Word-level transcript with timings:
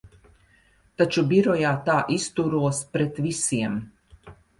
Taču 1.01 1.23
birojā 1.33 1.73
tā 1.89 1.97
izturos 2.15 2.79
pret 2.97 3.21
visiem. 3.27 3.77